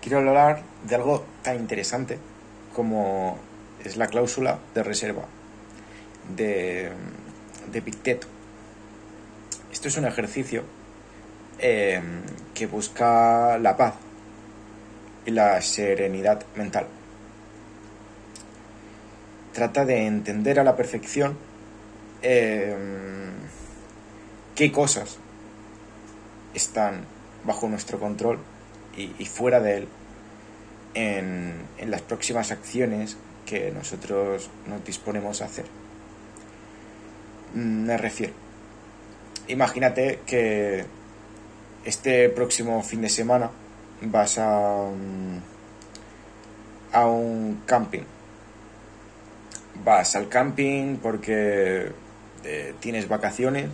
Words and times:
quiero 0.00 0.18
hablar 0.18 0.62
de 0.86 0.94
algo 0.94 1.24
tan 1.42 1.56
interesante 1.56 2.18
como 2.74 3.38
es 3.84 3.96
la 3.96 4.06
cláusula 4.06 4.58
de 4.74 4.82
reserva 4.82 5.24
de, 6.36 6.90
de 7.70 7.82
Picteto. 7.82 8.26
Esto 9.72 9.88
es 9.88 9.96
un 9.96 10.06
ejercicio 10.06 10.64
eh, 11.58 12.00
que 12.54 12.66
busca 12.66 13.58
la 13.58 13.76
paz 13.76 13.94
y 15.26 15.30
la 15.30 15.60
serenidad 15.60 16.44
mental. 16.56 16.86
Trata 19.52 19.84
de 19.84 20.06
entender 20.06 20.60
a 20.60 20.64
la 20.64 20.76
perfección 20.76 21.36
eh, 22.22 22.76
qué 24.54 24.70
cosas 24.72 25.18
están 26.54 27.04
bajo 27.44 27.68
nuestro 27.68 27.98
control 27.98 28.38
y, 28.98 29.24
fuera 29.26 29.60
de 29.60 29.78
él 29.78 29.88
en, 30.94 31.68
las 31.86 32.02
próximas 32.02 32.50
acciones 32.50 33.16
que 33.46 33.70
nosotros 33.70 34.50
nos 34.66 34.84
disponemos 34.84 35.40
a 35.40 35.46
hacer. 35.46 35.64
Me 37.54 37.96
refiero. 37.96 38.34
Imagínate 39.46 40.20
que 40.26 40.84
este 41.84 42.28
próximo 42.28 42.82
fin 42.82 43.00
de 43.00 43.08
semana 43.08 43.50
vas 44.02 44.38
a, 44.38 44.88
a 46.92 47.06
un 47.06 47.62
camping. 47.64 48.02
Vas 49.84 50.16
al 50.16 50.28
camping 50.28 50.96
porque 50.96 51.92
eh, 52.44 52.74
tienes 52.80 53.08
vacaciones, 53.08 53.70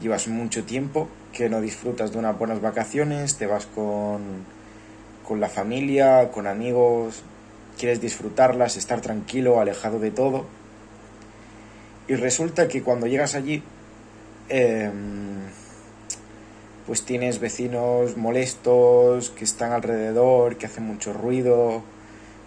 llevas 0.00 0.28
mucho 0.28 0.64
tiempo 0.64 1.08
que 1.32 1.48
no 1.48 1.60
disfrutas 1.60 2.12
de 2.12 2.18
unas 2.18 2.38
buenas 2.38 2.60
vacaciones, 2.60 3.36
te 3.36 3.46
vas 3.46 3.66
con, 3.66 4.44
con 5.26 5.40
la 5.40 5.48
familia, 5.48 6.30
con 6.30 6.46
amigos, 6.46 7.22
quieres 7.78 8.00
disfrutarlas, 8.00 8.76
estar 8.76 9.00
tranquilo, 9.00 9.60
alejado 9.60 9.98
de 9.98 10.10
todo. 10.10 10.46
Y 12.08 12.14
resulta 12.14 12.68
que 12.68 12.82
cuando 12.82 13.06
llegas 13.06 13.34
allí, 13.34 13.62
em, 14.48 15.40
pues 16.86 17.02
tienes 17.04 17.38
vecinos 17.38 18.16
molestos 18.16 19.30
que 19.30 19.44
están 19.44 19.72
alrededor, 19.72 20.56
que 20.56 20.66
hacen 20.66 20.84
mucho 20.84 21.12
ruido, 21.12 21.82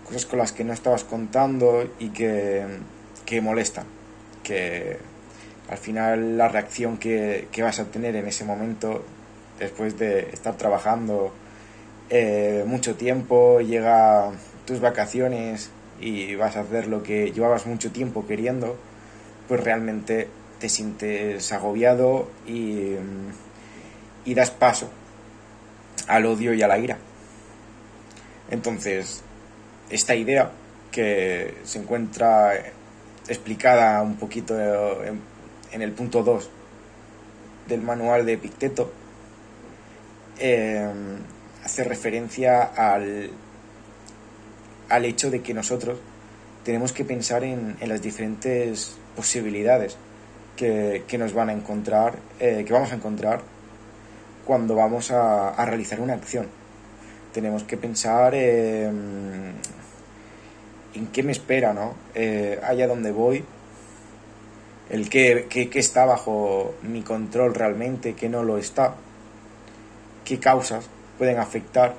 cosas 0.05 0.25
con 0.25 0.39
las 0.39 0.51
que 0.51 0.63
no 0.63 0.73
estabas 0.73 1.03
contando 1.03 1.89
y 1.99 2.09
que, 2.09 2.63
que 3.25 3.41
molestan, 3.41 3.85
que 4.43 4.99
al 5.75 5.81
final 5.81 6.37
la 6.37 6.47
reacción 6.47 6.97
que, 6.97 7.49
vas 7.57 7.79
a 7.79 7.85
tener 7.85 8.15
en 8.15 8.25
ese 8.27 8.45
momento, 8.45 9.03
después 9.59 9.99
de 9.99 10.29
estar 10.31 10.55
trabajando 10.55 11.33
eh, 12.09 12.63
mucho 12.65 12.95
tiempo, 12.95 13.59
llega 13.59 14.31
tus 14.65 14.79
vacaciones 14.79 15.71
y 15.99 16.35
vas 16.35 16.55
a 16.55 16.61
hacer 16.61 16.87
lo 16.87 17.03
que 17.03 17.33
llevabas 17.33 17.65
mucho 17.65 17.91
tiempo 17.91 18.25
queriendo, 18.25 18.77
pues 19.49 19.61
realmente 19.61 20.29
te 20.59 20.69
sientes 20.69 21.51
agobiado 21.51 22.29
y, 22.47 22.93
y 24.23 24.33
das 24.33 24.51
paso 24.51 24.89
al 26.07 26.25
odio 26.25 26.53
y 26.53 26.61
a 26.61 26.69
la 26.69 26.79
ira. 26.79 26.97
Entonces, 28.49 29.23
esta 29.89 30.15
idea 30.15 30.51
que 30.89 31.55
se 31.65 31.79
encuentra 31.79 32.53
explicada 33.27 34.01
un 34.01 34.15
poquito 34.15 34.57
en 35.03 35.34
en 35.71 35.81
el 35.81 35.91
punto 35.91 36.23
2 36.23 36.49
del 37.67 37.81
manual 37.81 38.25
de 38.25 38.37
Picteto, 38.37 38.91
eh, 40.39 40.87
hace 41.63 41.83
referencia 41.83 42.63
al, 42.63 43.29
al 44.89 45.05
hecho 45.05 45.31
de 45.31 45.41
que 45.41 45.53
nosotros 45.53 45.99
tenemos 46.63 46.93
que 46.93 47.05
pensar 47.05 47.43
en, 47.43 47.77
las 47.85 48.01
diferentes 48.01 48.97
posibilidades 49.15 49.97
que, 50.57 51.03
nos 51.17 51.33
van 51.33 51.49
a 51.49 51.53
encontrar, 51.53 52.15
eh, 52.39 52.63
que 52.65 52.73
vamos 52.73 52.91
a 52.91 52.95
encontrar 52.95 53.41
cuando 54.45 54.75
vamos 54.75 55.11
a, 55.11 55.63
realizar 55.65 55.99
una 56.01 56.13
acción. 56.13 56.47
Tenemos 57.33 57.63
que 57.63 57.77
pensar 57.77 58.33
en 58.33 59.55
qué 61.11 61.23
me 61.23 61.31
espera, 61.31 61.73
¿no? 61.73 61.93
Eh, 62.13 62.59
allá 62.63 62.87
donde 62.87 63.11
voy, 63.11 63.43
el 64.89 65.09
qué, 65.09 65.47
está 65.73 66.05
bajo 66.05 66.75
mi 66.83 67.01
control 67.01 67.55
realmente, 67.55 68.13
qué 68.13 68.29
no 68.29 68.43
lo 68.43 68.57
está, 68.57 68.95
qué 70.23 70.39
causas 70.39 70.87
pueden 71.17 71.39
afectar 71.39 71.95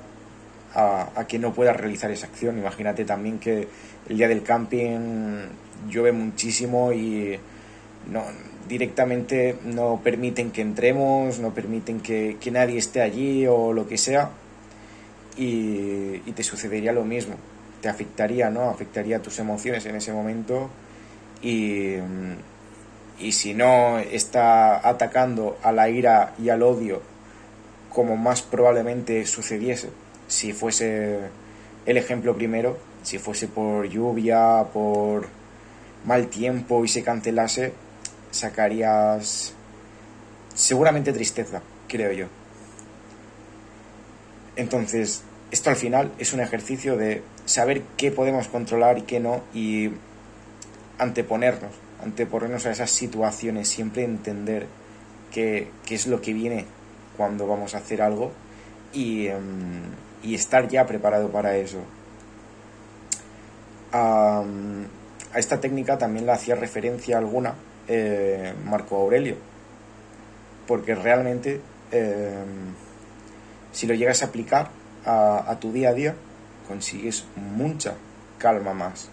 a, 0.73 1.25
que 1.27 1.39
no 1.39 1.53
pueda 1.53 1.73
realizar 1.73 2.11
esa 2.11 2.27
acción. 2.27 2.57
Imagínate 2.57 3.03
también 3.03 3.39
que 3.39 3.67
el 4.09 4.17
día 4.17 4.27
del 4.27 4.43
camping 4.43 5.47
llueve 5.89 6.11
muchísimo 6.11 6.93
y 6.93 7.37
no, 8.11 8.23
directamente 8.67 9.57
no 9.65 9.99
permiten 10.03 10.51
que 10.51 10.61
entremos, 10.61 11.39
no 11.39 11.53
permiten 11.53 11.99
que, 11.99 12.37
nadie 12.51 12.77
esté 12.77 13.01
allí 13.01 13.47
o 13.47 13.73
lo 13.73 13.87
que 13.87 13.97
sea 13.97 14.31
y, 15.35 16.19
te 16.31 16.43
sucedería 16.43 16.91
lo 16.91 17.03
mismo. 17.03 17.35
Te 17.81 17.89
afectaría, 17.89 18.49
¿no? 18.49 18.69
Afectaría 18.69 19.21
tus 19.21 19.39
emociones 19.39 19.85
en 19.85 19.95
ese 19.95 20.13
momento 20.13 20.69
y 21.41 21.95
y 23.19 23.31
si 23.31 23.53
no 23.53 23.99
está 23.99 24.87
atacando 24.87 25.57
a 25.63 25.71
la 25.71 25.89
ira 25.89 26.33
y 26.39 26.49
al 26.49 26.63
odio 26.63 27.01
como 27.89 28.15
más 28.15 28.41
probablemente 28.41 29.25
sucediese 29.25 29.89
si 30.27 30.53
fuese 30.53 31.19
el 31.85 31.97
ejemplo 31.97 32.35
primero, 32.35 32.77
si 33.01 33.17
fuese 33.17 33.47
por 33.47 33.87
lluvia, 33.87 34.65
por 34.73 35.27
mal 36.05 36.27
tiempo 36.27 36.83
y 36.83 36.87
se 36.89 37.01
cancelase, 37.01 37.73
sacarías 38.31 39.53
seguramente 40.53 41.13
tristeza, 41.13 41.61
creo 41.87 42.11
yo. 42.11 42.27
Entonces, 44.57 45.23
esto 45.51 45.69
al 45.69 45.75
final 45.75 46.11
es 46.17 46.33
un 46.33 46.41
ejercicio 46.41 46.97
de 46.97 47.23
saber 47.45 47.83
qué 47.95 48.11
podemos 48.11 48.47
controlar 48.49 48.97
y 48.97 49.03
qué 49.03 49.19
no 49.19 49.41
y 49.53 49.91
anteponernos 50.97 51.71
anteponernos 52.03 52.65
a 52.65 52.71
esas 52.71 52.91
situaciones, 52.91 53.67
siempre 53.67 54.03
entender 54.03 54.67
qué, 55.31 55.69
es 55.89 56.07
lo 56.07 56.21
que 56.21 56.33
viene 56.33 56.65
cuando 57.15 57.47
vamos 57.47 57.75
a 57.75 57.79
hacer 57.79 58.01
algo 58.01 58.31
y, 58.93 59.27
em, 59.27 59.83
estar 60.23 60.67
ya 60.67 60.85
preparado 60.85 61.29
para 61.29 61.55
eso. 61.57 61.79
a 63.91 64.43
esta 65.39 65.59
técnica 65.59 65.97
también 65.97 66.25
la 66.25 66.33
hacía 66.33 66.55
referencia 66.55 67.17
alguna 67.17 67.55
eh, 67.87 68.53
Marco 68.65 68.97
Aurelio, 68.97 69.37
porque 70.67 70.93
realmente 70.93 71.61
em, 71.91 72.73
si 73.71 73.87
lo 73.87 73.93
llegas 73.93 74.21
a 74.23 74.27
aplicar 74.27 74.69
a, 75.05 75.49
a 75.49 75.59
tu 75.59 75.71
día 75.71 75.89
a 75.89 75.93
día, 75.93 76.15
consigues 76.67 77.25
mucha 77.35 77.95
calma 78.37 78.73
más. 78.73 79.09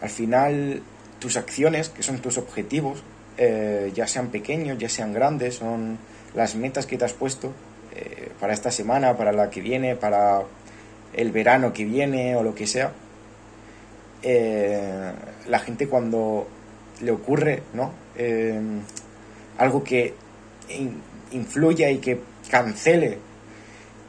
Al 0.00 0.10
final 0.10 0.82
tus 1.18 1.36
acciones, 1.36 1.88
que 1.88 2.02
son 2.02 2.18
tus 2.18 2.38
objetivos, 2.38 3.02
eh, 3.38 3.92
ya 3.94 4.06
sean 4.06 4.28
pequeños, 4.28 4.78
ya 4.78 4.88
sean 4.88 5.12
grandes, 5.12 5.56
son 5.56 5.98
las 6.34 6.54
metas 6.54 6.86
que 6.86 6.96
te 6.96 7.04
has 7.04 7.12
puesto 7.12 7.52
eh, 7.94 8.30
para 8.40 8.52
esta 8.52 8.70
semana, 8.70 9.16
para 9.16 9.32
la 9.32 9.50
que 9.50 9.60
viene, 9.60 9.96
para 9.96 10.42
el 11.12 11.32
verano 11.32 11.72
que 11.72 11.84
viene 11.84 12.36
o 12.36 12.42
lo 12.42 12.54
que 12.54 12.66
sea. 12.66 12.92
Eh, 14.22 15.12
la 15.48 15.58
gente 15.58 15.86
cuando 15.86 16.48
le 17.02 17.10
ocurre 17.10 17.62
¿no? 17.74 17.92
algo 19.58 19.84
que 19.84 20.14
influya 21.32 21.90
y 21.90 21.98
que 21.98 22.20
cancele 22.50 23.18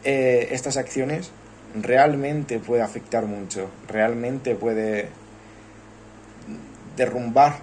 estas 0.04 0.78
acciones, 0.78 1.32
realmente 1.76 2.60
puede 2.60 2.82
afectar 2.82 3.26
mucho, 3.26 3.70
realmente 3.90 4.56
puede 4.56 5.10
derrumbar 6.98 7.60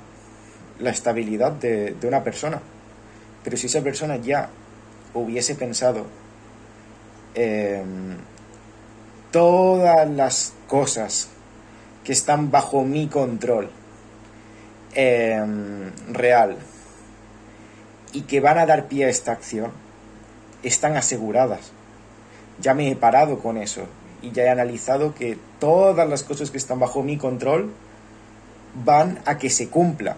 la 0.79 0.91
estabilidad 0.91 1.53
de, 1.53 1.95
una 2.03 2.25
persona. 2.25 2.61
Pero 3.43 3.57
si 3.57 3.67
esa 3.67 3.83
persona 3.83 4.17
ya 4.17 4.49
hubiese 5.13 5.55
pensado 5.55 6.07
em, 7.35 8.17
todas 9.31 10.09
las 10.09 10.55
cosas 10.67 11.29
que 12.03 12.13
están 12.13 12.51
bajo 12.51 12.85
mi 12.85 13.09
control 13.09 13.71
em, 14.95 15.91
real 16.13 16.57
y 18.13 18.23
que 18.23 18.41
van 18.41 18.59
a 18.59 18.67
dar 18.67 18.89
pie 18.89 19.07
a 19.07 19.09
esta 19.09 19.33
acción, 19.33 19.73
están 20.63 20.97
aseguradas. 20.97 21.73
Ya 22.61 22.73
me 22.75 22.91
he 22.91 22.97
parado 22.97 23.41
con 23.41 23.59
eso 23.59 23.87
y 24.23 24.31
ya 24.31 24.45
he 24.45 24.49
analizado 24.49 25.15
que 25.15 25.37
todas 25.59 26.09
las 26.09 26.23
cosas 26.23 26.51
que 26.51 26.57
están 26.57 26.79
bajo 26.79 27.03
mi 27.03 27.19
control 27.19 27.73
van 28.85 29.21
a 29.25 29.39
que 29.39 29.51
se 29.51 29.69
cumpla 29.69 30.17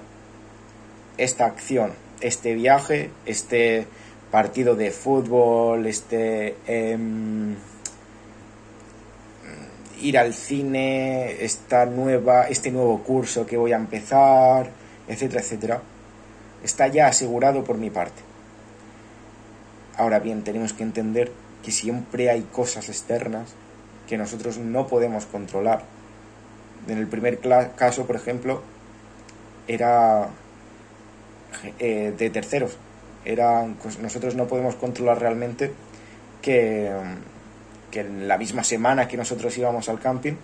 esta 1.19 1.47
acción, 1.47 1.93
este 2.21 2.55
viaje, 2.55 3.11
este 3.25 3.87
partido 4.31 4.75
de 4.77 4.91
fútbol, 4.91 5.87
este 5.87 6.57
em, 6.67 7.57
ir 10.01 10.19
al 10.19 10.35
cine, 10.35 11.45
esta 11.45 11.87
nueva, 11.87 12.49
este 12.49 12.71
nuevo 12.71 13.03
curso 13.03 13.47
que 13.47 13.57
voy 13.57 13.73
a 13.73 13.77
empezar, 13.77 14.71
etcétera, 15.09 15.41
etcétera, 15.41 15.83
está 16.63 16.89
ya 16.89 17.09
asegurado 17.09 17.65
por 17.65 17.79
mi 17.79 17.91
parte. 17.91 18.23
Ahora 19.97 20.19
bien, 20.19 20.43
tenemos 20.43 20.73
que 20.73 20.83
entender 20.83 21.33
que 21.63 21.71
siempre 21.71 22.31
hay 22.31 22.43
cosas 22.43 22.89
externas 22.89 23.55
que 24.07 24.19
nosotros 24.19 24.59
no 24.59 24.87
podemos 24.87 25.27
controlar. 25.27 25.85
En 26.89 26.99
el 26.99 27.07
primer 27.07 27.41
caso, 27.75 28.07
por 28.07 28.17
ejemplo, 28.17 28.63
era 29.67 30.29
eh, 31.79 32.15
de 32.17 32.31
terceros. 32.31 32.77
Era, 33.25 33.67
pues, 33.83 33.99
nosotros 33.99 34.35
no 34.35 34.47
podemos 34.47 34.77
controlar 34.77 35.21
realmente 35.21 35.73
que, 36.43 36.91
que 37.91 38.01
en 38.01 38.29
la 38.29 38.39
misma 38.39 38.63
semana 38.63 39.09
que 39.09 39.17
nosotros 39.17 39.57
íbamos 39.59 39.89
al 39.89 39.99
camping 39.99 40.35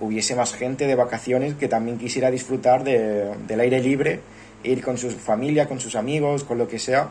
hubiese 0.00 0.34
más 0.34 0.54
gente 0.54 0.86
de 0.86 0.94
vacaciones 0.94 1.54
que 1.54 1.68
también 1.68 1.98
quisiera 1.98 2.30
disfrutar 2.30 2.84
del 2.84 3.60
aire 3.60 3.80
libre, 3.80 4.20
ir 4.62 4.82
con 4.82 4.98
su 4.98 5.10
familia, 5.10 5.66
con 5.66 5.80
sus 5.80 5.96
amigos, 5.96 6.44
con 6.44 6.58
lo 6.58 6.68
que 6.68 6.78
sea, 6.78 7.08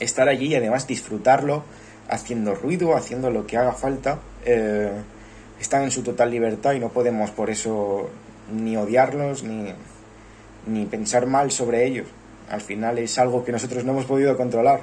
estar 0.00 0.28
allí 0.28 0.48
y 0.48 0.54
además 0.54 0.86
disfrutarlo 0.86 1.64
haciendo 2.08 2.54
ruido, 2.54 2.96
haciendo 2.96 3.30
lo 3.30 3.46
que 3.46 3.56
haga 3.56 3.72
falta. 3.72 4.18
Eh, 4.44 4.90
están 5.60 5.82
en 5.82 5.90
su 5.90 6.02
total 6.02 6.30
libertad 6.30 6.72
y 6.72 6.80
no 6.80 6.88
podemos 6.88 7.30
por 7.30 7.50
eso 7.50 8.10
ni 8.52 8.76
odiarlos 8.76 9.42
ni, 9.42 9.72
ni 10.66 10.86
pensar 10.86 11.26
mal 11.26 11.50
sobre 11.50 11.86
ellos. 11.86 12.06
Al 12.50 12.60
final 12.60 12.98
es 12.98 13.18
algo 13.18 13.44
que 13.44 13.52
nosotros 13.52 13.84
no 13.84 13.92
hemos 13.92 14.04
podido 14.06 14.36
controlar. 14.36 14.80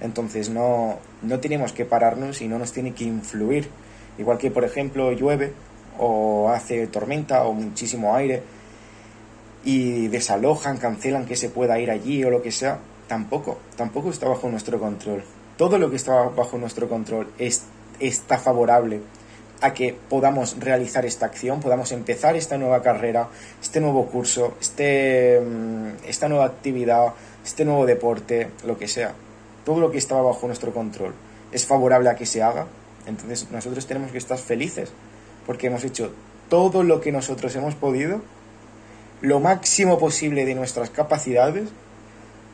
Entonces 0.00 0.48
no, 0.48 0.98
no 1.22 1.40
tenemos 1.40 1.72
que 1.72 1.84
pararnos 1.84 2.40
y 2.40 2.48
no 2.48 2.58
nos 2.58 2.72
tiene 2.72 2.94
que 2.94 3.04
influir. 3.04 3.68
Igual 4.18 4.38
que, 4.38 4.50
por 4.50 4.64
ejemplo, 4.64 5.12
llueve 5.12 5.52
o 5.98 6.48
hace 6.48 6.86
tormenta 6.86 7.44
o 7.44 7.52
muchísimo 7.52 8.14
aire 8.14 8.42
y 9.64 10.08
desalojan, 10.08 10.78
cancelan 10.78 11.26
que 11.26 11.36
se 11.36 11.50
pueda 11.50 11.78
ir 11.78 11.90
allí 11.90 12.24
o 12.24 12.30
lo 12.30 12.42
que 12.42 12.50
sea, 12.50 12.78
tampoco, 13.08 13.58
tampoco 13.76 14.10
está 14.10 14.26
bajo 14.28 14.48
nuestro 14.48 14.78
control. 14.80 15.22
Todo 15.58 15.78
lo 15.78 15.90
que 15.90 15.96
está 15.96 16.22
bajo 16.22 16.56
nuestro 16.56 16.88
control 16.88 17.28
es, 17.38 17.64
está 17.98 18.38
favorable 18.38 19.00
a 19.60 19.74
que 19.74 19.94
podamos 20.08 20.56
realizar 20.58 21.04
esta 21.04 21.26
acción, 21.26 21.60
podamos 21.60 21.92
empezar 21.92 22.36
esta 22.36 22.56
nueva 22.56 22.82
carrera, 22.82 23.28
este 23.60 23.80
nuevo 23.80 24.06
curso, 24.06 24.56
este, 24.60 25.40
mm, 25.40 26.06
esta 26.06 26.28
nueva 26.28 26.46
actividad, 26.46 27.14
este 27.44 27.64
nuevo 27.64 27.86
deporte, 27.86 28.50
lo 28.64 28.78
que 28.78 28.88
sea. 28.88 29.12
Todo 29.64 29.80
lo 29.80 29.90
que 29.90 29.98
estaba 29.98 30.22
bajo 30.22 30.46
nuestro 30.46 30.72
control 30.72 31.14
es 31.52 31.66
favorable 31.66 32.08
a 32.08 32.16
que 32.16 32.26
se 32.26 32.42
haga. 32.42 32.66
Entonces 33.06 33.50
nosotros 33.50 33.86
tenemos 33.86 34.12
que 34.12 34.18
estar 34.18 34.38
felices 34.38 34.92
porque 35.46 35.66
hemos 35.66 35.84
hecho 35.84 36.12
todo 36.48 36.82
lo 36.82 37.00
que 37.00 37.12
nosotros 37.12 37.54
hemos 37.54 37.74
podido, 37.74 38.22
lo 39.20 39.40
máximo 39.40 39.98
posible 39.98 40.46
de 40.46 40.54
nuestras 40.54 40.90
capacidades, 40.90 41.68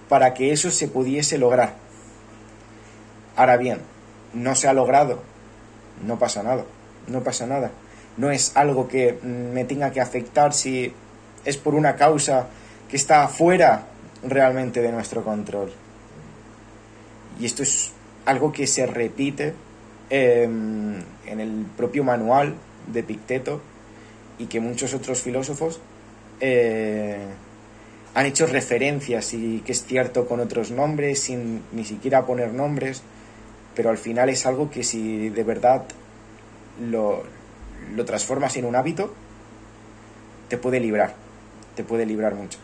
para 0.09 0.35
que 0.35 0.52
eso 0.52 0.70
se 0.70 0.88
pudiese 0.88 1.38
lograr. 1.38 1.75
Ahora 3.37 3.56
bien, 3.56 3.81
no 4.35 4.55
se 4.55 4.69
ha 4.69 4.73
logrado, 4.73 5.20
no 6.05 6.19
pasa 6.19 6.43
nada 6.43 6.64
no 7.08 7.23
pasa 7.23 7.47
nada. 7.47 7.70
No 8.17 8.31
es 8.31 8.56
algo 8.56 8.88
que 8.88 9.19
me 9.23 9.64
tenga 9.64 9.91
que 9.91 10.00
afectar 10.00 10.53
si 10.53 10.93
es 11.44 11.56
por 11.56 11.75
una 11.75 11.97
causa 11.97 12.47
que 12.88 12.97
está 12.97 13.26
fuera 13.29 13.87
realmente 14.23 14.81
de 14.81 14.93
nuestro 14.93 15.23
control. 15.23 15.73
Y 17.38 17.47
esto 17.47 17.62
es 17.62 17.93
algo 18.25 18.53
que 18.53 18.67
se 18.67 18.87
repite 18.87 19.55
em, 20.11 20.97
en 21.26 21.41
el 21.41 21.67
propio 21.76 22.05
manual 22.05 22.55
de 22.87 23.03
Picteto 23.03 23.61
y 24.38 24.47
que 24.47 24.61
muchos 24.61 24.94
otros 24.94 25.20
filósofos 25.20 25.81
eh, 26.41 27.19
han 28.14 28.26
hecho 28.26 28.47
referencias 28.47 29.35
y 29.35 29.61
que 29.61 29.73
es 29.73 29.85
cierto 29.85 30.26
con 30.26 30.41
otros 30.41 30.70
nombres 30.70 31.20
sin 31.20 31.62
ni 31.73 31.85
siquiera 31.85 32.25
poner 32.25 32.52
nombres, 32.52 33.02
pero 33.75 33.91
al 33.91 33.99
final 33.99 34.29
es 34.29 34.47
algo 34.47 34.70
que 34.70 34.82
si 34.82 35.29
de 35.29 35.44
verdad 35.44 35.85
lo, 36.81 37.25
lo 37.94 38.05
transformas 38.05 38.56
en 38.56 38.64
un 38.64 38.76
hábito, 38.76 39.12
te 40.49 40.56
puede 40.56 40.81
librar, 40.81 41.14
te 41.75 41.84
puede 41.84 42.06
librar 42.06 42.34
mucho. 42.34 42.58